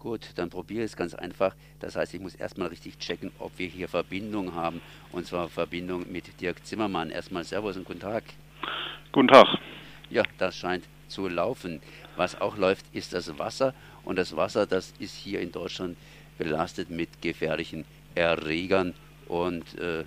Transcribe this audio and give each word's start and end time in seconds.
Gut, 0.00 0.30
dann 0.36 0.48
probiere 0.48 0.84
ich 0.84 0.92
es 0.92 0.96
ganz 0.96 1.14
einfach. 1.14 1.54
Das 1.78 1.94
heißt, 1.94 2.14
ich 2.14 2.20
muss 2.20 2.34
erstmal 2.34 2.68
richtig 2.68 2.98
checken, 2.98 3.30
ob 3.38 3.52
wir 3.58 3.68
hier 3.68 3.86
Verbindung 3.86 4.54
haben. 4.54 4.80
Und 5.12 5.26
zwar 5.26 5.50
Verbindung 5.50 6.10
mit 6.10 6.40
Dirk 6.40 6.64
Zimmermann. 6.64 7.10
Erstmal 7.10 7.44
Servus 7.44 7.76
und 7.76 7.84
guten 7.84 8.00
Tag. 8.00 8.24
Guten 9.12 9.28
Tag. 9.28 9.58
Ja, 10.08 10.22
das 10.38 10.56
scheint 10.56 10.84
zu 11.08 11.28
laufen. 11.28 11.82
Was 12.16 12.40
auch 12.40 12.56
läuft, 12.56 12.86
ist 12.94 13.12
das 13.12 13.38
Wasser. 13.38 13.74
Und 14.02 14.16
das 14.16 14.34
Wasser, 14.34 14.66
das 14.66 14.94
ist 14.98 15.14
hier 15.14 15.40
in 15.40 15.52
Deutschland 15.52 15.98
belastet 16.38 16.88
mit 16.88 17.20
gefährlichen 17.20 17.84
Erregern. 18.14 18.94
Und 19.28 19.78
äh, 19.78 20.04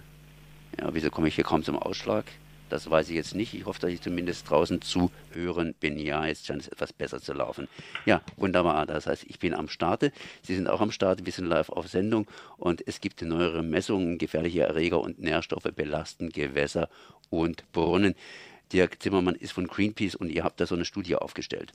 ja, 0.79 0.89
wieso 0.91 1.11
komme 1.11 1.27
ich 1.27 1.35
hier 1.35 1.43
kaum 1.43 1.63
zum 1.63 1.77
Ausschlag? 1.77 2.25
Das 2.73 2.89
weiß 2.89 3.09
ich 3.09 3.15
jetzt 3.15 3.35
nicht. 3.35 3.53
Ich 3.53 3.67
hoffe, 3.67 3.79
dass 3.79 3.91
ich 3.91 4.01
zumindest 4.01 4.49
draußen 4.49 4.81
zu 4.81 5.11
hören 5.31 5.75
bin. 5.79 5.99
Ja, 5.99 6.25
jetzt 6.25 6.47
scheint 6.47 6.61
es 6.61 6.67
etwas 6.67 6.91
besser 6.91 7.21
zu 7.21 7.31
laufen. 7.31 7.67
Ja, 8.07 8.23
wunderbar. 8.35 8.87
Das 8.87 9.05
heißt, 9.05 9.25
ich 9.29 9.37
bin 9.37 9.53
am 9.53 9.69
Starte. 9.69 10.11
Sie 10.41 10.55
sind 10.55 10.67
auch 10.67 10.81
am 10.81 10.89
Start. 10.89 11.23
Wir 11.23 11.31
sind 11.31 11.45
live 11.45 11.69
auf 11.69 11.87
Sendung 11.87 12.25
und 12.57 12.81
es 12.87 12.99
gibt 12.99 13.21
neuere 13.21 13.61
Messungen. 13.61 14.17
Gefährliche 14.17 14.61
Erreger 14.61 15.01
und 15.01 15.19
Nährstoffe 15.19 15.71
belasten 15.75 16.29
Gewässer 16.29 16.89
und 17.29 17.71
Brunnen. 17.73 18.15
Dirk 18.71 19.03
Zimmermann 19.03 19.35
ist 19.35 19.51
von 19.51 19.67
Greenpeace 19.67 20.15
und 20.15 20.31
ihr 20.31 20.43
habt 20.43 20.59
da 20.59 20.65
so 20.65 20.73
eine 20.73 20.85
Studie 20.85 21.15
aufgestellt. 21.15 21.73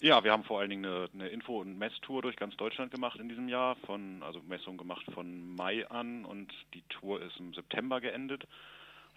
Ja, 0.00 0.24
wir 0.24 0.32
haben 0.32 0.44
vor 0.44 0.60
allen 0.60 0.70
Dingen 0.70 0.86
eine, 0.86 1.10
eine 1.12 1.28
Info- 1.28 1.60
und 1.60 1.78
Messtour 1.78 2.22
durch 2.22 2.36
ganz 2.36 2.56
Deutschland 2.56 2.92
gemacht 2.92 3.20
in 3.20 3.28
diesem 3.28 3.50
Jahr, 3.50 3.76
von, 3.84 4.22
also 4.22 4.40
Messungen 4.48 4.78
gemacht 4.78 5.04
von 5.12 5.54
Mai 5.54 5.86
an 5.90 6.24
und 6.24 6.50
die 6.72 6.82
Tour 6.88 7.20
ist 7.20 7.38
im 7.38 7.52
September 7.52 8.00
geendet 8.00 8.48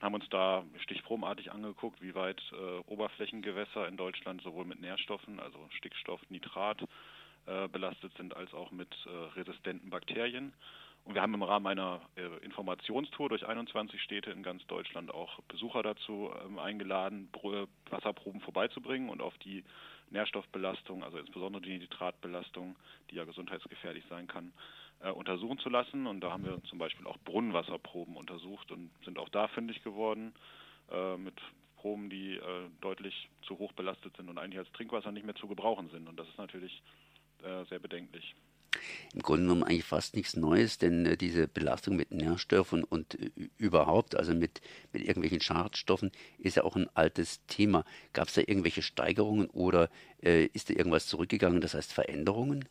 haben 0.02 0.16
uns 0.16 0.28
da 0.30 0.64
stichprobenartig 0.84 1.52
angeguckt, 1.52 2.02
wie 2.02 2.16
weit 2.16 2.42
äh, 2.52 2.92
Oberflächengewässer 2.92 3.88
in 3.88 3.98
Deutschland 3.98 4.42
sowohl 4.42 4.66
mit 4.66 4.82
Nährstoffen, 4.82 5.40
also 5.40 5.58
Stickstoff, 5.78 6.22
Nitrat, 6.30 6.82
äh, 7.48 7.68
belastet 7.68 8.12
sind, 8.18 8.36
als 8.36 8.54
auch 8.54 8.72
mit 8.72 8.90
äh, 9.06 9.40
resistenten 9.40 9.90
Bakterien. 9.90 10.54
Und 11.04 11.14
wir 11.14 11.22
haben 11.22 11.36
im 11.36 11.44
Rahmen 11.44 11.68
einer 11.68 12.02
äh, 12.16 12.44
Informationstour 12.44 13.30
durch 13.30 13.46
21 13.46 14.02
Städte 14.02 14.32
in 14.32 14.42
ganz 14.42 14.66
Deutschland 14.66 15.14
auch 15.14 15.40
Besucher 15.48 15.84
dazu 15.84 16.32
ähm, 16.44 16.58
eingeladen, 16.58 17.30
Wasserproben 17.92 18.42
vorbeizubringen 18.42 19.10
und 19.10 19.22
auf 19.22 19.38
die 19.38 19.64
Nährstoffbelastung, 20.10 21.04
also 21.04 21.20
insbesondere 21.20 21.62
die 21.62 21.78
Nitratbelastung, 21.78 22.76
die 23.12 23.16
ja 23.16 23.26
gesundheitsgefährlich 23.26 24.04
sein 24.10 24.26
kann, 24.26 24.52
äh, 25.06 25.12
untersuchen 25.12 25.60
zu 25.60 25.70
lassen. 25.70 26.08
Und 26.08 26.22
da 26.22 26.32
haben 26.32 26.44
wir 26.44 26.62
zum 26.64 26.80
Beispiel 26.80 27.06
auch 27.08 27.18
Brunnenwasserproben 27.20 28.18
untersucht 28.18 28.72
und 28.72 28.90
sind 29.04 29.20
auch 29.20 29.30
da 29.30 29.48
fündig 29.48 29.84
geworden 29.84 30.34
äh, 30.92 31.18
mit 31.18 31.36
Proben, 31.78 32.10
die 32.10 32.38
äh, 32.38 32.42
deutlich 32.82 33.30
zu 33.44 33.60
hoch 33.60 33.72
belastet 33.74 34.18
sind 34.18 34.30
und 34.30 34.40
eigentlich 34.40 34.58
als 34.58 34.72
Trinkwasser 34.72 35.12
nicht 35.12 35.26
mehr 35.26 35.36
zu 35.36 35.48
gebrauchen 35.48 35.90
sind. 35.92 36.08
Und 36.08 36.20
das 36.20 36.28
ist 36.28 36.38
natürlich 36.38 36.82
äh, 37.44 37.64
sehr 37.66 37.78
bedenklich. 37.78 38.34
Im 39.14 39.22
Grunde 39.22 39.44
genommen 39.44 39.64
eigentlich 39.64 39.86
fast 39.86 40.16
nichts 40.16 40.36
Neues, 40.36 40.80
denn 40.80 41.06
äh, 41.06 41.16
diese 41.16 41.48
Belastung 41.48 41.96
mit 41.96 42.12
Nährstoffen 42.12 42.84
und 42.84 43.14
überhaupt, 43.58 44.16
also 44.16 44.34
mit, 44.34 44.62
mit 44.92 45.04
irgendwelchen 45.04 45.42
Schadstoffen, 45.42 46.12
ist 46.40 46.56
ja 46.56 46.64
auch 46.64 46.76
ein 46.76 46.90
altes 46.96 47.46
Thema. 47.46 47.86
Gab 48.14 48.30
es 48.30 48.34
da 48.34 48.42
irgendwelche 48.42 48.82
Steigerungen 48.82 49.48
oder 49.52 49.90
ist 50.20 50.72
da 50.72 50.74
irgendwas 50.74 51.06
zurückgegangen, 51.06 51.62
das 51.62 51.76
heißt 51.76 51.94
Veränderungen? 51.94 52.66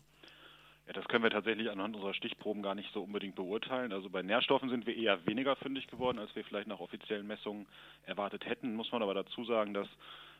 Ja, 0.86 0.92
das 0.92 1.08
können 1.08 1.24
wir 1.24 1.30
tatsächlich 1.30 1.70
anhand 1.70 1.96
unserer 1.96 2.12
Stichproben 2.12 2.62
gar 2.62 2.74
nicht 2.74 2.92
so 2.92 3.02
unbedingt 3.02 3.36
beurteilen. 3.36 3.92
Also 3.92 4.10
bei 4.10 4.22
Nährstoffen 4.22 4.68
sind 4.68 4.86
wir 4.86 4.94
eher 4.94 5.24
weniger 5.26 5.56
fündig 5.56 5.86
geworden, 5.86 6.18
als 6.18 6.34
wir 6.36 6.44
vielleicht 6.44 6.68
nach 6.68 6.80
offiziellen 6.80 7.26
Messungen 7.26 7.66
erwartet 8.04 8.44
hätten. 8.44 8.74
Muss 8.74 8.92
man 8.92 9.02
aber 9.02 9.14
dazu 9.14 9.44
sagen, 9.44 9.72
dass 9.72 9.88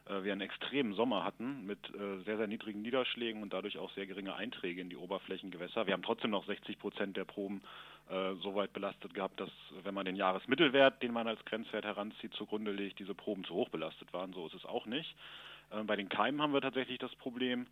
äh, 0.07 0.23
wir 0.23 0.33
einen 0.33 0.43
extremen 0.43 0.93
Sommer 0.95 1.25
hatten 1.25 1.65
mit 1.65 1.79
äh, 1.95 2.23
sehr, 2.25 2.37
sehr 2.37 2.47
niedrigen 2.47 2.83
Niederschlägen 2.83 3.43
und 3.43 3.55
dadurch 3.55 3.79
auch 3.79 3.91
sehr 3.93 4.07
geringe 4.07 4.35
Einträge 4.35 4.83
in 4.83 4.91
die 4.91 4.97
Oberflächengewässer. 4.97 5.87
Wir 5.87 5.95
haben 5.95 6.03
trotzdem 6.03 6.31
noch 6.31 6.45
60 6.45 6.79
Prozent 6.79 7.17
der 7.17 7.25
Proben 7.25 7.63
äh, 8.11 8.35
so 8.43 8.55
weit 8.55 8.75
belastet 8.75 9.15
gehabt, 9.15 9.41
dass 9.41 9.51
wenn 9.83 9.95
man 9.95 10.05
den 10.05 10.17
Jahresmittelwert, 10.17 11.03
den 11.03 11.13
man 11.15 11.27
als 11.27 11.43
Grenzwert 11.47 11.87
heranzieht, 11.87 12.35
zugrunde 12.35 12.71
legt, 12.71 12.99
diese 12.99 13.15
Proben 13.15 13.45
zu 13.45 13.55
hoch 13.55 13.71
belastet 13.71 14.13
waren. 14.13 14.35
So 14.35 14.47
ist 14.47 14.55
es 14.55 14.67
auch 14.67 14.85
nicht. 14.85 15.17
Äh, 15.71 15.85
bei 15.85 15.97
den 15.97 16.11
Keimen 16.11 16.43
haben 16.43 16.53
wir 16.53 16.61
tatsächlich 16.61 16.99
das 16.99 17.15
Problem, 17.17 17.67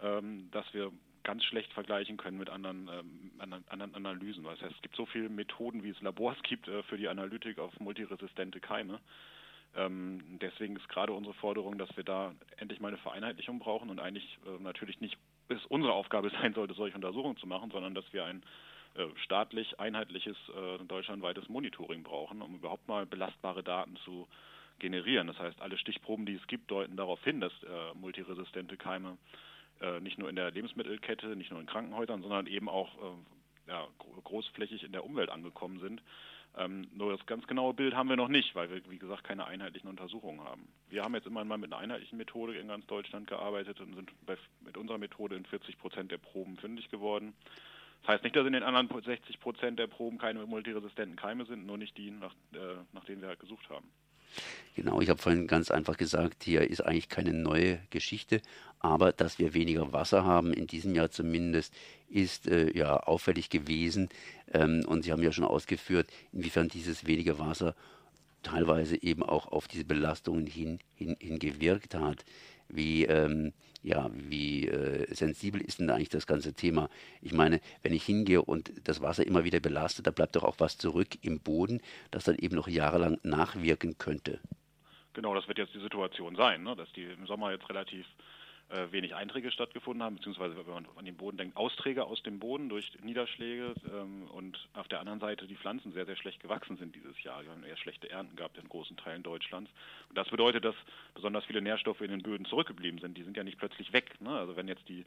ähm, 0.00 0.48
dass 0.52 0.72
wir 0.72 0.92
ganz 1.24 1.42
schlecht 1.44 1.72
vergleichen 1.72 2.16
können 2.16 2.38
mit 2.38 2.50
anderen, 2.50 2.88
ähm, 2.88 3.32
anderen 3.68 3.94
Analysen. 3.94 4.44
Das 4.44 4.60
heißt, 4.60 4.74
es 4.76 4.82
gibt 4.82 4.96
so 4.96 5.06
viele 5.06 5.28
Methoden, 5.28 5.82
wie 5.82 5.90
es 5.90 6.00
Labors 6.00 6.40
gibt 6.42 6.68
äh, 6.68 6.82
für 6.84 6.96
die 6.96 7.08
Analytik 7.08 7.58
auf 7.58 7.78
multiresistente 7.80 8.60
Keime. 8.60 9.00
Ähm, 9.76 10.38
deswegen 10.40 10.76
ist 10.76 10.88
gerade 10.88 11.12
unsere 11.12 11.34
Forderung, 11.34 11.78
dass 11.78 11.94
wir 11.96 12.04
da 12.04 12.32
endlich 12.58 12.80
mal 12.80 12.88
eine 12.88 12.98
Vereinheitlichung 12.98 13.58
brauchen 13.58 13.90
und 13.90 13.98
eigentlich 13.98 14.38
äh, 14.46 14.62
natürlich 14.62 15.00
nicht 15.00 15.18
es 15.48 15.64
unsere 15.66 15.92
Aufgabe 15.92 16.30
sein 16.42 16.54
sollte, 16.54 16.74
solche 16.74 16.96
Untersuchungen 16.96 17.36
zu 17.36 17.46
machen, 17.46 17.70
sondern 17.70 17.94
dass 17.94 18.10
wir 18.12 18.24
ein 18.24 18.42
äh, 18.94 19.06
staatlich 19.24 19.80
einheitliches 19.80 20.36
äh, 20.50 20.84
deutschlandweites 20.84 21.48
Monitoring 21.48 22.02
brauchen, 22.02 22.42
um 22.42 22.54
überhaupt 22.54 22.86
mal 22.86 23.06
belastbare 23.06 23.64
Daten 23.64 23.96
zu 24.04 24.28
generieren. 24.78 25.26
Das 25.26 25.38
heißt, 25.38 25.60
alle 25.60 25.78
Stichproben, 25.78 26.26
die 26.26 26.34
es 26.34 26.46
gibt, 26.46 26.70
deuten 26.70 26.96
darauf 26.96 27.22
hin, 27.24 27.40
dass 27.40 27.52
äh, 27.62 27.94
multiresistente 27.94 28.76
Keime 28.76 29.18
nicht 30.00 30.18
nur 30.18 30.28
in 30.28 30.36
der 30.36 30.50
Lebensmittelkette, 30.50 31.36
nicht 31.36 31.50
nur 31.50 31.60
in 31.60 31.66
Krankenhäusern, 31.66 32.22
sondern 32.22 32.46
eben 32.46 32.68
auch 32.68 32.94
äh, 32.96 33.70
ja, 33.70 33.86
großflächig 34.24 34.82
in 34.84 34.92
der 34.92 35.04
Umwelt 35.04 35.30
angekommen 35.30 35.80
sind. 35.80 36.02
Ähm, 36.56 36.86
nur 36.94 37.16
das 37.16 37.26
ganz 37.26 37.46
genaue 37.46 37.74
Bild 37.74 37.94
haben 37.94 38.08
wir 38.08 38.16
noch 38.16 38.28
nicht, 38.28 38.54
weil 38.54 38.70
wir, 38.70 38.80
wie 38.88 38.98
gesagt, 38.98 39.24
keine 39.24 39.46
einheitlichen 39.46 39.88
Untersuchungen 39.88 40.44
haben. 40.44 40.68
Wir 40.88 41.02
haben 41.02 41.14
jetzt 41.14 41.26
immer 41.26 41.44
mal 41.44 41.58
mit 41.58 41.72
einer 41.72 41.82
einheitlichen 41.82 42.16
Methode 42.16 42.56
in 42.56 42.68
ganz 42.68 42.86
Deutschland 42.86 43.26
gearbeitet 43.26 43.80
und 43.80 43.94
sind 43.94 44.12
bei, 44.24 44.36
mit 44.60 44.76
unserer 44.76 44.98
Methode 44.98 45.34
in 45.34 45.44
40 45.44 45.78
Prozent 45.78 46.12
der 46.12 46.18
Proben 46.18 46.56
fündig 46.56 46.90
geworden. 46.90 47.34
Das 48.02 48.14
heißt 48.14 48.24
nicht, 48.24 48.36
dass 48.36 48.46
in 48.46 48.52
den 48.52 48.62
anderen 48.62 48.88
60 49.02 49.40
Prozent 49.40 49.78
der 49.78 49.88
Proben 49.88 50.18
keine 50.18 50.46
multiresistenten 50.46 51.16
Keime 51.16 51.44
sind, 51.46 51.66
nur 51.66 51.78
nicht 51.78 51.96
die, 51.96 52.10
nach, 52.10 52.34
äh, 52.52 52.76
nach 52.92 53.04
denen 53.04 53.22
wir 53.22 53.28
halt 53.28 53.40
gesucht 53.40 53.68
haben. 53.68 53.90
Genau, 54.74 55.00
ich 55.00 55.08
habe 55.08 55.22
vorhin 55.22 55.46
ganz 55.46 55.70
einfach 55.70 55.96
gesagt, 55.96 56.42
hier 56.42 56.68
ist 56.68 56.80
eigentlich 56.80 57.08
keine 57.08 57.32
neue 57.32 57.78
Geschichte, 57.90 58.42
aber 58.80 59.12
dass 59.12 59.38
wir 59.38 59.54
weniger 59.54 59.92
Wasser 59.92 60.24
haben, 60.24 60.52
in 60.52 60.66
diesem 60.66 60.94
Jahr 60.94 61.10
zumindest, 61.10 61.72
ist 62.08 62.48
äh, 62.48 62.76
ja 62.76 62.96
auffällig 62.96 63.50
gewesen. 63.50 64.08
Ähm, 64.52 64.84
und 64.86 65.04
Sie 65.04 65.12
haben 65.12 65.22
ja 65.22 65.32
schon 65.32 65.44
ausgeführt, 65.44 66.08
inwiefern 66.32 66.68
dieses 66.68 67.06
weniger 67.06 67.38
Wasser 67.38 67.74
teilweise 68.42 69.02
eben 69.02 69.22
auch 69.22 69.48
auf 69.48 69.68
diese 69.68 69.84
Belastungen 69.84 70.46
hin, 70.46 70.78
hin, 70.94 71.16
hin 71.18 71.38
gewirkt 71.38 71.94
hat. 71.94 72.24
Wie, 72.68 73.04
ähm, 73.04 73.52
ja, 73.82 74.10
wie 74.12 74.68
äh, 74.68 75.12
sensibel 75.14 75.60
ist 75.60 75.80
denn 75.80 75.90
eigentlich 75.90 76.08
das 76.08 76.26
ganze 76.26 76.54
Thema? 76.54 76.88
Ich 77.20 77.32
meine, 77.32 77.60
wenn 77.82 77.92
ich 77.92 78.04
hingehe 78.04 78.42
und 78.42 78.72
das 78.84 79.00
Wasser 79.00 79.26
immer 79.26 79.44
wieder 79.44 79.60
belastet, 79.60 80.06
da 80.06 80.10
bleibt 80.10 80.36
doch 80.36 80.44
auch 80.44 80.56
was 80.58 80.78
zurück 80.78 81.08
im 81.22 81.40
Boden, 81.40 81.80
das 82.10 82.24
dann 82.24 82.36
eben 82.36 82.56
noch 82.56 82.68
jahrelang 82.68 83.18
nachwirken 83.22 83.98
könnte. 83.98 84.40
Genau, 85.12 85.34
das 85.34 85.46
wird 85.46 85.58
jetzt 85.58 85.74
die 85.74 85.80
Situation 85.80 86.34
sein, 86.34 86.64
ne? 86.64 86.74
dass 86.74 86.90
die 86.92 87.04
im 87.04 87.26
Sommer 87.26 87.52
jetzt 87.52 87.68
relativ 87.68 88.04
äh, 88.70 88.90
wenig 88.92 89.14
Einträge 89.14 89.50
stattgefunden 89.50 90.02
haben, 90.02 90.16
beziehungsweise 90.16 90.56
wenn 90.56 90.72
man 90.72 90.86
an 90.96 91.04
den 91.04 91.16
Boden 91.16 91.36
denkt, 91.36 91.56
Austräge 91.56 92.04
aus 92.04 92.22
dem 92.22 92.38
Boden 92.38 92.68
durch 92.68 92.90
Niederschläge 93.02 93.74
ähm, 93.92 94.22
und 94.30 94.58
auf 94.72 94.88
der 94.88 95.00
anderen 95.00 95.20
Seite 95.20 95.46
die 95.46 95.56
Pflanzen 95.56 95.92
sehr, 95.92 96.06
sehr 96.06 96.16
schlecht 96.16 96.40
gewachsen 96.40 96.76
sind 96.76 96.94
dieses 96.94 97.22
Jahr. 97.22 97.42
Wir 97.42 97.50
haben 97.50 97.64
eher 97.64 97.76
schlechte 97.76 98.10
Ernten 98.10 98.36
gehabt 98.36 98.56
in 98.58 98.68
großen 98.68 98.96
Teilen 98.96 99.22
Deutschlands. 99.22 99.70
Und 100.08 100.16
das 100.16 100.28
bedeutet, 100.28 100.64
dass 100.64 100.74
besonders 101.14 101.44
viele 101.44 101.60
Nährstoffe 101.60 102.00
in 102.00 102.10
den 102.10 102.22
Böden 102.22 102.46
zurückgeblieben 102.46 103.00
sind. 103.00 103.18
Die 103.18 103.22
sind 103.22 103.36
ja 103.36 103.44
nicht 103.44 103.58
plötzlich 103.58 103.92
weg. 103.92 104.20
Ne? 104.20 104.30
Also 104.30 104.56
wenn 104.56 104.68
jetzt 104.68 104.88
die 104.88 105.04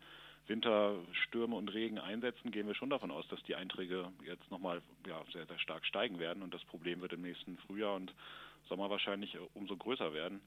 Winterstürme 0.47 1.55
und 1.55 1.73
Regen 1.73 1.99
einsetzen, 1.99 2.51
gehen 2.51 2.67
wir 2.67 2.75
schon 2.75 2.89
davon 2.89 3.11
aus, 3.11 3.27
dass 3.27 3.41
die 3.43 3.55
Einträge 3.55 4.11
jetzt 4.25 4.49
nochmal 4.51 4.81
ja, 5.05 5.21
sehr, 5.33 5.45
sehr 5.45 5.59
stark 5.59 5.85
steigen 5.85 6.19
werden 6.19 6.43
und 6.43 6.53
das 6.53 6.63
Problem 6.63 7.01
wird 7.01 7.13
im 7.13 7.21
nächsten 7.21 7.57
Frühjahr 7.57 7.95
und 7.95 8.13
Sommer 8.69 8.89
wahrscheinlich 8.89 9.35
äh, 9.35 9.39
umso 9.53 9.75
größer 9.75 10.13
werden. 10.13 10.41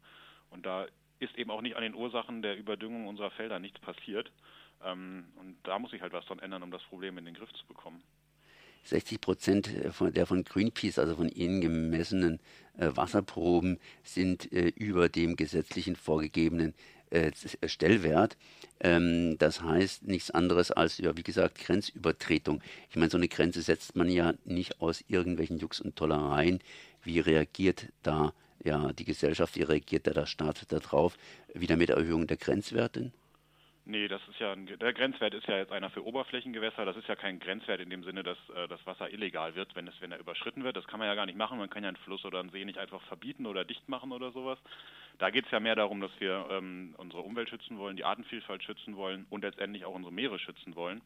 Und 0.50 0.66
da 0.66 0.86
ist 1.20 1.36
eben 1.36 1.50
auch 1.50 1.60
nicht 1.60 1.76
an 1.76 1.82
den 1.82 1.94
Ursachen 1.94 2.42
der 2.42 2.56
Überdüngung 2.56 3.06
unserer 3.06 3.30
Felder 3.30 3.58
nichts 3.58 3.78
passiert. 3.80 4.32
Ähm, 4.84 5.26
und 5.36 5.56
da 5.62 5.78
muss 5.78 5.90
sich 5.90 6.02
halt 6.02 6.12
was 6.12 6.24
dran 6.26 6.38
ändern, 6.38 6.62
um 6.62 6.70
das 6.70 6.82
Problem 6.84 7.18
in 7.18 7.24
den 7.24 7.34
Griff 7.34 7.52
zu 7.52 7.66
bekommen. 7.66 8.02
60 8.84 9.20
Prozent 9.20 9.70
der 9.74 10.26
von 10.26 10.44
Greenpeace, 10.44 10.98
also 10.98 11.16
von 11.16 11.28
Ihnen 11.28 11.60
gemessenen 11.60 12.40
äh, 12.78 12.88
Wasserproben, 12.94 13.78
sind 14.02 14.50
äh, 14.52 14.68
über 14.68 15.10
dem 15.10 15.36
gesetzlichen 15.36 15.96
vorgegebenen 15.96 16.74
äh, 17.10 17.30
Stellwert. 17.66 18.38
Ähm, 18.80 19.36
das 19.38 19.62
heißt 19.62 20.04
nichts 20.04 20.30
anderes 20.30 20.70
als, 20.70 20.98
ja, 20.98 21.16
wie 21.16 21.22
gesagt, 21.22 21.58
Grenzübertretung. 21.58 22.62
Ich 22.88 22.96
meine, 22.96 23.10
so 23.10 23.18
eine 23.18 23.28
Grenze 23.28 23.60
setzt 23.62 23.96
man 23.96 24.08
ja 24.08 24.32
nicht 24.44 24.80
aus 24.80 25.04
irgendwelchen 25.08 25.58
Jux 25.58 25.80
und 25.80 25.96
Tollereien. 25.96 26.60
Wie 27.02 27.20
reagiert 27.20 27.88
da 28.02 28.32
ja, 28.62 28.92
die 28.92 29.04
Gesellschaft, 29.04 29.56
wie 29.56 29.62
reagiert 29.62 30.06
da 30.06 30.12
der 30.12 30.26
Staat 30.26 30.70
darauf? 30.70 31.16
Wieder 31.54 31.76
mit 31.76 31.90
Erhöhung 31.90 32.26
der 32.26 32.36
Grenzwerte? 32.36 33.12
Nee, 33.86 34.06
das 34.06 34.20
ist 34.28 34.38
ja 34.38 34.52
ein, 34.52 34.66
der 34.66 34.92
Grenzwert 34.92 35.34
ist 35.34 35.48
ja 35.48 35.56
jetzt 35.56 35.72
einer 35.72 35.90
für 35.90 36.04
Oberflächengewässer. 36.04 36.84
Das 36.84 36.96
ist 36.96 37.08
ja 37.08 37.16
kein 37.16 37.40
Grenzwert 37.40 37.80
in 37.80 37.90
dem 37.90 38.04
Sinne, 38.04 38.22
dass 38.22 38.38
äh, 38.54 38.68
das 38.68 38.84
Wasser 38.86 39.12
illegal 39.12 39.56
wird, 39.56 39.74
wenn 39.74 39.88
es 39.88 40.00
wenn 40.00 40.12
er 40.12 40.20
überschritten 40.20 40.62
wird. 40.62 40.76
Das 40.76 40.86
kann 40.86 41.00
man 41.00 41.08
ja 41.08 41.14
gar 41.14 41.26
nicht 41.26 41.38
machen. 41.38 41.58
Man 41.58 41.70
kann 41.70 41.82
ja 41.82 41.88
einen 41.88 41.96
Fluss 41.96 42.24
oder 42.24 42.40
einen 42.40 42.50
See 42.50 42.64
nicht 42.64 42.78
einfach 42.78 43.02
verbieten 43.02 43.46
oder 43.46 43.64
dicht 43.64 43.88
machen 43.88 44.12
oder 44.12 44.30
sowas. 44.30 44.58
Da 45.18 45.30
geht 45.30 45.46
es 45.46 45.50
ja 45.50 45.60
mehr 45.60 45.74
darum, 45.74 46.00
dass 46.00 46.12
wir 46.18 46.46
ähm, 46.50 46.94
unsere 46.98 47.22
Umwelt 47.22 47.48
schützen 47.48 47.78
wollen, 47.78 47.96
die 47.96 48.04
Artenvielfalt 48.04 48.62
schützen 48.62 48.96
wollen 48.96 49.26
und 49.28 49.42
letztendlich 49.42 49.84
auch 49.84 49.94
unsere 49.94 50.12
Meere 50.12 50.38
schützen 50.38 50.76
wollen. 50.76 51.00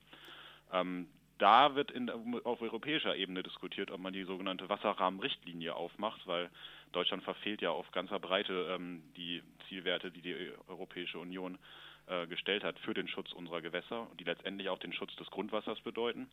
Ähm, 0.73 1.09
da 1.39 1.75
wird 1.75 1.91
in, 1.91 2.11
auf 2.45 2.61
europäischer 2.61 3.17
Ebene 3.17 3.43
diskutiert, 3.43 3.91
ob 3.91 4.01
man 4.01 4.13
die 4.13 4.25
sogenannte 4.25 4.69
Wasserrahmenrichtlinie 4.69 5.75
aufmacht, 5.75 6.27
weil 6.27 6.51
Deutschland 6.95 7.23
verfehlt 7.23 7.61
ja 7.63 7.71
auf 7.71 7.91
ganzer 7.93 8.19
Breite 8.19 8.69
ähm, 8.71 9.03
die 9.17 9.43
Zielwerte, 9.69 10.11
die 10.11 10.23
die 10.23 10.53
Europäische 10.69 11.19
Union 11.19 11.59
äh, 12.07 12.27
gestellt 12.27 12.65
hat 12.65 12.79
für 12.81 12.95
den 12.95 13.09
Schutz 13.09 13.33
unserer 13.33 13.63
Gewässer, 13.63 14.07
die 14.19 14.25
letztendlich 14.25 14.69
auch 14.69 14.79
den 14.79 14.93
Schutz 14.93 15.15
des 15.17 15.31
Grundwassers 15.31 15.81
bedeuten 15.81 16.29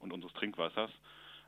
und 0.00 0.12
unseres 0.12 0.32
Trinkwassers. 0.34 0.90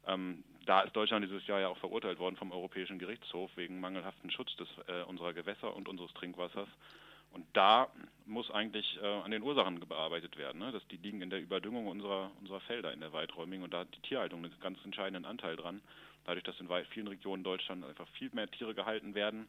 Ähm, 0.06 0.44
da 0.64 0.82
ist 0.82 0.94
Deutschland 0.94 1.24
dieses 1.24 1.46
Jahr 1.46 1.60
ja 1.60 1.68
auch 1.68 1.78
verurteilt 1.78 2.18
worden 2.18 2.36
vom 2.36 2.52
Europäischen 2.52 2.98
Gerichtshof 2.98 3.50
wegen 3.56 3.80
mangelhaften 3.80 4.30
Schutz 4.30 4.54
des, 4.56 4.68
äh, 4.88 5.02
unserer 5.02 5.32
Gewässer 5.32 5.74
und 5.74 5.88
unseres 5.88 6.12
Trinkwassers. 6.14 6.68
Und 7.36 7.46
da 7.52 7.88
muss 8.24 8.50
eigentlich 8.50 8.98
äh, 9.02 9.06
an 9.06 9.30
den 9.30 9.42
Ursachen 9.42 9.78
bearbeitet 9.80 10.38
werden. 10.38 10.58
Ne? 10.58 10.72
Dass 10.72 10.86
die 10.88 10.96
liegen 10.96 11.20
in 11.20 11.28
der 11.28 11.40
Überdüngung 11.40 11.86
unserer, 11.86 12.30
unserer 12.40 12.60
Felder 12.60 12.94
in 12.94 13.00
der 13.00 13.12
weiträumigen 13.12 13.62
und 13.62 13.74
da 13.74 13.80
hat 13.80 13.94
die 13.94 14.00
Tierhaltung 14.08 14.42
einen 14.42 14.58
ganz 14.60 14.82
entscheidenden 14.84 15.26
Anteil 15.26 15.56
dran. 15.56 15.82
Dadurch, 16.24 16.44
dass 16.44 16.58
in 16.58 16.68
vielen 16.90 17.08
Regionen 17.08 17.44
Deutschlands 17.44 17.86
einfach 17.86 18.08
viel 18.18 18.30
mehr 18.32 18.50
Tiere 18.50 18.74
gehalten 18.74 19.14
werden, 19.14 19.46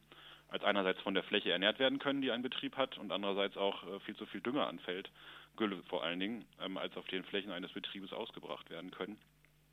als 0.48 0.62
einerseits 0.64 1.00
von 1.00 1.14
der 1.14 1.22
Fläche 1.22 1.50
ernährt 1.50 1.78
werden 1.78 1.98
können, 1.98 2.20
die 2.20 2.30
ein 2.30 2.42
Betrieb 2.42 2.76
hat, 2.76 2.98
und 2.98 3.10
andererseits 3.10 3.56
auch 3.56 3.82
äh, 3.84 4.00
viel 4.00 4.16
zu 4.16 4.26
viel 4.26 4.42
Dünger 4.42 4.66
anfällt, 4.66 5.10
Gülle 5.56 5.82
vor 5.88 6.04
allen 6.04 6.20
Dingen, 6.20 6.44
ähm, 6.60 6.76
als 6.76 6.94
auf 6.98 7.06
den 7.06 7.24
Flächen 7.24 7.52
eines 7.52 7.72
Betriebes 7.72 8.12
ausgebracht 8.12 8.68
werden 8.68 8.90
können. 8.90 9.18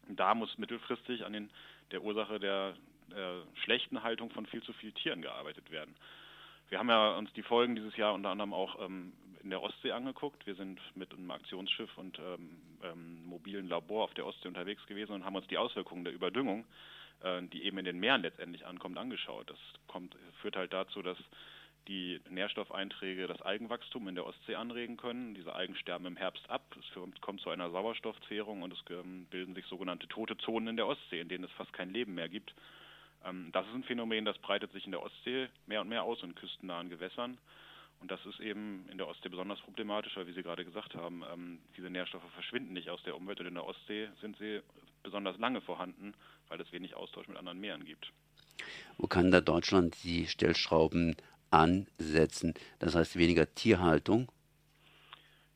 Und 0.08 0.20
da 0.20 0.34
muss 0.34 0.58
mittelfristig 0.58 1.26
an 1.26 1.34
den, 1.34 1.50
der 1.92 2.02
Ursache 2.02 2.40
der, 2.40 2.76
der 3.12 3.44
schlechten 3.66 4.04
Haltung 4.04 4.30
von 4.30 4.46
viel 4.46 4.64
zu 4.64 4.72
vielen 4.72 4.96
Tieren 4.96 5.22
gearbeitet 5.22 5.70
werden. 5.70 5.96
Wir 6.70 6.80
haben 6.80 6.90
ja 6.90 7.18
uns 7.18 7.32
die 7.34 7.44
Folgen 7.44 7.76
dieses 7.76 7.96
Jahr 7.96 8.14
unter 8.14 8.30
anderem 8.30 8.54
auch 8.54 8.84
ähm, 8.84 9.14
in 9.44 9.52
der 9.52 9.62
Ostsee 9.62 9.92
angeguckt. 9.92 10.46
Wir 10.48 10.56
sind 10.56 10.82
mit 10.96 11.14
einem 11.14 11.30
Aktionsschiff 11.30 11.96
und 11.98 12.18
ähm, 12.20 12.50
ähm, 12.84 13.24
mobilen 13.26 13.70
Labor 13.70 14.04
auf 14.04 14.14
der 14.16 14.26
Ostsee 14.26 14.48
unterwegs 14.48 14.86
gewesen 14.88 15.14
und 15.14 15.24
haben 15.24 15.36
uns 15.36 15.48
die 15.48 15.58
Auswirkungen 15.58 16.04
der 16.04 16.14
Überdüngung, 16.14 16.66
äh, 17.24 17.44
die 17.44 17.64
eben 17.64 17.78
in 17.78 17.86
den 17.86 18.00
Meeren 18.00 18.24
letztendlich 18.24 18.66
ankommt, 18.66 18.98
angeschaut. 18.98 19.50
Das 19.50 19.60
kommt, 19.88 20.16
führt 20.42 20.56
halt 20.56 20.74
dazu, 20.74 21.04
dass 21.04 21.18
die 21.88 22.20
Nährstoffeinträge 22.30 23.28
das 23.28 23.42
Algenwachstum 23.44 24.08
in 24.08 24.16
der 24.16 24.26
Ostsee 24.26 24.56
anregen 24.56 24.98
können. 24.98 25.36
Diese 25.36 25.54
Algen 25.54 25.76
sterben 25.76 26.08
im 26.08 26.18
Herbst 26.18 26.50
ab, 26.50 26.76
es 26.80 27.22
kommt 27.22 27.42
zu 27.42 27.52
einer 27.52 27.70
Sauerstoffzehrung 27.70 28.64
und 28.64 28.74
es 28.74 28.80
ähm, 28.90 29.28
bilden 29.30 29.54
sich 29.54 29.66
sogenannte 29.68 30.08
tote 30.08 30.38
Zonen 30.38 30.70
in 30.70 30.78
der 30.78 30.88
Ostsee, 30.88 31.20
in 31.20 31.30
denen 31.30 31.44
es 31.44 31.52
fast 31.52 31.74
kein 31.74 31.92
Leben 31.92 32.16
mehr 32.16 32.30
gibt. 32.30 32.56
Ähm, 33.26 33.50
das 33.52 33.66
ist 33.68 33.74
ein 33.74 33.84
Phänomen, 33.84 34.26
das 34.26 34.38
breitet 34.38 34.72
sich 34.72 34.86
in 34.86 34.92
der 34.92 35.02
Ostsee 35.02 35.48
mehr 35.68 35.82
und 35.82 35.90
mehr 35.90 36.04
aus 36.04 36.22
in 36.24 36.36
küstennahen 36.36 36.90
Gewässern. 36.90 37.38
Und 38.02 38.12
das 38.12 38.24
ist 38.26 38.40
eben 38.40 38.88
in 38.92 38.98
der 38.98 39.08
Ostsee 39.08 39.30
besonders 39.30 39.60
problematisch, 39.62 40.16
weil, 40.16 40.28
wie 40.28 40.34
Sie 40.34 40.44
gerade 40.44 40.66
gesagt 40.66 40.96
haben, 40.96 41.24
ähm, 41.34 41.60
diese 41.78 41.90
Nährstoffe 41.90 42.30
verschwinden 42.34 42.74
nicht 42.74 42.90
aus 42.90 43.02
der 43.04 43.16
Umwelt 43.16 43.40
und 43.40 43.48
in 43.48 43.56
der 43.56 43.66
Ostsee 43.66 44.10
sind 44.22 44.38
sie 44.38 44.62
besonders 45.02 45.38
lange 45.38 45.62
vorhanden, 45.62 46.14
weil 46.50 46.60
es 46.60 46.72
wenig 46.72 46.96
Austausch 46.96 47.28
mit 47.28 47.38
anderen 47.38 47.60
Meeren 47.60 47.86
gibt. 47.86 48.12
Wo 48.98 49.08
kann 49.08 49.32
da 49.32 49.42
Deutschland 49.42 49.96
die 50.04 50.28
Stellschrauben 50.28 51.16
ansetzen? 51.52 52.54
Das 52.80 52.96
heißt 52.96 53.18
weniger 53.18 53.54
Tierhaltung? 53.54 54.32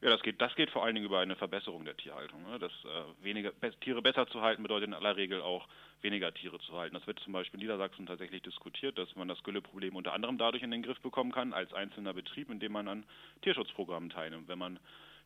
Ja, 0.02 0.10
das 0.10 0.22
geht, 0.22 0.40
das 0.42 0.56
geht 0.56 0.70
vor 0.70 0.86
allen 0.86 0.96
Dingen 0.96 1.06
über 1.06 1.20
eine 1.20 1.36
Verbesserung 1.36 1.84
der 1.84 1.98
Tierhaltung. 1.98 2.42
Ne? 2.44 2.58
Das, 2.58 2.72
äh, 2.86 3.24
weniger, 3.24 3.52
Tiere 3.82 4.02
besser 4.02 4.28
zu 4.28 4.42
halten 4.42 4.64
bedeutet 4.64 4.88
in 4.88 4.94
aller 4.94 5.18
Regel 5.18 5.42
auch 5.42 5.68
weniger 6.02 6.34
Tiere 6.34 6.58
zu 6.60 6.78
halten. 6.78 6.96
Das 6.96 7.06
wird 7.06 7.20
zum 7.20 7.34
Beispiel 7.34 7.60
in 7.60 7.66
Niedersachsen 7.66 8.06
tatsächlich 8.06 8.42
diskutiert, 8.42 8.98
dass 8.98 9.14
man 9.18 9.28
das 9.28 9.44
Gülleproblem 9.44 9.98
unter 9.98 10.14
anderem 10.14 10.38
dadurch 10.38 10.64
in 10.64 10.72
den 10.72 10.84
Griff 10.84 11.02
bekommen 11.02 11.34
kann, 11.34 11.52
als 11.52 11.74
einzelner 11.74 12.14
Betrieb, 12.14 12.50
indem 12.50 12.72
man 12.72 12.88
an 12.88 13.06
Tierschutzprogrammen 13.42 14.10
teilnimmt. 14.10 14.48
Wenn 14.48 14.60
man 14.60 14.80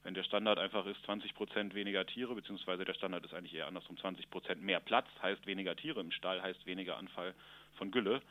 wenn 0.03 0.15
der 0.15 0.23
Standard 0.23 0.59
einfach 0.59 0.85
ist 0.85 1.01
20 1.05 1.33
Prozent 1.33 1.75
weniger 1.75 2.05
Tiere, 2.05 2.35
beziehungsweise 2.35 2.83
der 2.83 2.93
Standard 2.93 3.23
ist 3.23 3.33
eigentlich 3.33 3.55
eher 3.55 3.67
andersrum, 3.67 3.97
20 3.97 4.29
Prozent 4.29 4.61
mehr 4.61 4.81
Platz, 4.81 5.07
heißt 5.21 5.45
weniger 5.47 5.77
Tiere 5.77 6.01
im 6.01 6.11
Stall, 6.11 6.41
heißt 6.41 6.65
weniger 6.65 6.97
Anfall 6.97 7.33
von 7.75 7.89
Gülle. 7.89 8.21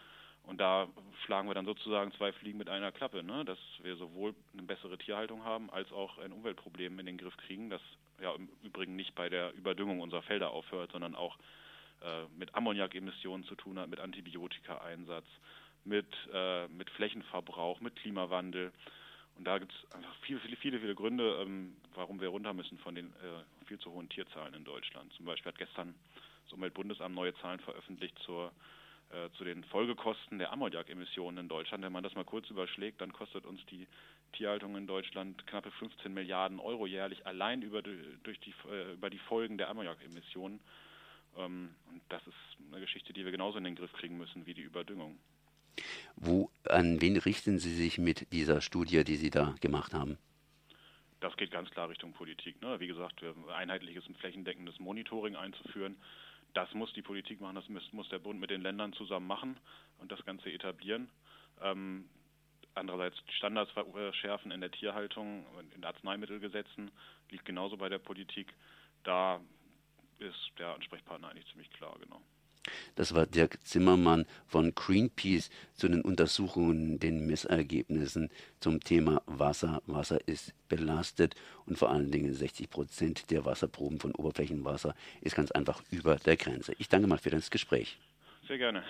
Und 0.45 0.61
da 0.61 0.89
schlagen 1.25 1.49
wir 1.49 1.55
dann 1.55 1.67
sozusagen 1.67 2.13
zwei 2.13 2.33
Fliegen 2.33 2.59
mit 2.59 2.69
einer 2.69 2.91
Klappe, 2.93 3.23
ne? 3.23 3.45
dass 3.45 3.59
wir 3.83 3.97
sowohl 3.97 4.35
eine 4.53 4.63
bessere 4.63 4.99
Tierhaltung 4.99 5.45
haben, 5.45 5.71
als 5.71 5.91
auch 5.93 6.19
ein 6.19 6.33
Umweltproblem 6.33 6.99
in 6.99 7.07
den 7.07 7.17
Griff 7.17 7.37
kriegen, 7.37 7.71
das 7.71 7.81
ja 8.21 8.35
im 8.35 8.49
Übrigen 8.63 8.97
nicht 8.97 9.15
bei 9.15 9.29
der 9.29 9.53
Überdüngung 9.55 10.01
unserer 10.01 10.23
Felder 10.23 10.51
aufhört, 10.51 10.93
sondern 10.93 11.15
auch 11.15 11.39
äh, 12.03 12.25
mit 12.37 12.55
Ammoniakemissionen 12.55 13.47
zu 13.47 13.55
tun 13.55 13.79
hat, 13.79 13.89
mit 13.89 14.01
Antibiotikaeinsatz, 14.01 15.27
mit, 15.85 16.07
äh, 16.33 16.67
mit 16.69 16.91
Flächenverbrauch, 16.91 17.81
mit 17.81 17.97
Klimawandel. 17.97 18.73
Und 19.37 19.45
da 19.45 19.59
gibt 19.59 19.73
es 19.73 19.93
einfach 19.93 20.15
viele, 20.23 20.41
viele, 20.41 20.57
viele, 20.57 20.81
viele 20.81 20.95
Gründe, 20.95 21.39
ähm, 21.41 21.77
warum 21.95 22.21
wir 22.21 22.29
runter 22.29 22.53
müssen 22.53 22.79
von 22.79 22.95
den 22.95 23.07
äh, 23.07 23.67
viel 23.67 23.79
zu 23.79 23.93
hohen 23.93 24.09
Tierzahlen 24.09 24.55
in 24.55 24.65
Deutschland. 24.65 25.13
Zum 25.15 25.27
Beispiel 25.27 25.53
hat 25.53 25.59
gestern 25.59 25.95
das 26.45 26.53
Umweltbundesamt 26.53 27.15
neue 27.15 27.35
Zahlen 27.37 27.61
veröffentlicht 27.61 28.19
zur 28.21 28.53
äh, 29.13 29.31
zu 29.37 29.45
den 29.45 29.63
Folgekosten 29.65 30.39
der 30.39 30.53
Ammoniakemissionen 30.53 31.45
in 31.45 31.49
Deutschland. 31.49 31.85
Wenn 31.85 31.93
man 31.93 32.03
das 32.03 32.15
mal 32.15 32.25
kurz 32.25 32.49
überschlägt, 32.49 33.03
dann 33.03 33.13
kostet 33.13 33.45
uns 33.45 33.61
die 33.67 33.87
Tierhaltung 34.33 34.75
in 34.77 34.87
Deutschland 34.87 35.47
knappe 35.47 35.71
15 35.71 36.15
Milliarden 36.15 36.59
Euro 36.59 36.87
jährlich 36.87 37.27
allein 37.27 37.61
über 37.61 37.83
die, 37.83 37.99
durch 38.23 38.41
die, 38.41 38.55
äh, 38.71 38.95
über 38.95 39.11
die 39.11 39.19
Folgen 39.19 39.59
der 39.59 39.69
Ammoniakemissionen. 39.69 40.61
Ähm, 41.37 41.75
und 41.91 42.01
das 42.09 42.27
ist 42.27 42.35
eine 42.71 42.81
Geschichte, 42.81 43.13
die 43.13 43.25
wir 43.25 43.33
genauso 43.33 43.59
in 43.59 43.65
den 43.65 43.77
Griff 43.77 43.93
kriegen 43.93 44.17
müssen 44.17 44.47
wie 44.47 44.55
die 44.55 44.63
Überdüngung. 44.63 45.19
Wo, 46.17 46.51
an 46.65 47.03
wen 47.03 47.19
richten 47.19 47.59
Sie 47.59 47.75
sich 47.75 47.99
mit 47.99 48.33
dieser 48.33 48.63
Studie, 48.63 49.05
die 49.05 49.17
Sie 49.17 49.31
da 49.31 49.55
gemacht 49.61 49.93
haben? 49.93 50.17
Das 51.21 51.37
geht 51.37 51.51
ganz 51.51 51.71
klar 51.71 51.91
Richtung 51.91 52.15
Politik. 52.15 52.63
Ne? 52.63 52.81
Wie 52.81 52.87
gesagt, 52.87 53.23
einheitliches 53.55 54.07
und 54.07 54.17
flächendeckendes 54.17 54.79
Monitoring 54.81 55.37
einzuführen 55.37 55.97
das 56.55 56.73
muss 56.75 56.93
die 56.93 57.03
Politik 57.03 57.41
machen, 57.41 57.55
das 57.55 57.93
muss, 57.93 58.09
der 58.09 58.19
Bund 58.19 58.41
mit 58.41 58.51
den 58.51 58.63
Ländern 58.63 58.93
zusammen 58.93 59.27
machen 59.27 59.59
und 59.99 60.13
das 60.13 60.25
Ganze 60.25 60.51
etablieren. 60.51 61.11
Ähm, 61.61 62.09
andererseits 62.75 63.17
Standards 63.37 63.71
verschärfen 63.73 64.51
in 64.51 64.61
der 64.61 64.71
Tierhaltung, 64.71 65.47
in 65.75 65.85
Arzneimittelgesetzen, 65.85 66.91
liegt 67.31 67.45
genauso 67.45 67.77
bei 67.77 67.89
der 67.89 67.99
Politik. 67.99 68.53
Da 69.05 69.41
ist 70.19 70.53
der 70.59 70.75
Ansprechpartner 70.75 71.29
eigentlich 71.29 71.49
ziemlich 71.49 71.71
klar, 71.71 71.97
genau. 72.01 72.23
Das 72.95 73.15
war 73.15 73.27
Dirk 73.27 73.59
Zimmermann 73.65 74.27
von 74.47 74.75
Greenpeace 74.75 75.51
zu 75.75 75.89
den 75.89 76.03
Untersuchungen, 76.03 76.99
den 76.99 77.27
Messergebnissen 77.27 78.31
zum 78.61 78.81
Thema 78.81 79.23
Wasser. 79.27 79.83
Wasser 79.87 80.19
ist 80.27 80.55
belastet 80.69 81.35
und 81.67 81.79
vor 81.79 81.91
allen 81.91 82.11
Dingen 82.11 82.33
60 82.33 82.71
Prozent 82.71 83.31
der 83.31 83.45
Wasserproben 83.45 83.99
von 83.99 84.15
Oberflächenwasser 84.15 84.95
ist 85.21 85.37
ganz 85.37 85.51
einfach 85.51 85.83
über 85.91 86.17
der 86.17 86.37
Grenze. 86.37 86.73
Ich 86.79 86.89
danke 86.89 87.09
mal 87.09 87.19
für 87.19 87.31
das 87.31 87.51
Gespräch. 87.51 87.99
Sehr 88.47 88.59
gerne. 88.59 88.83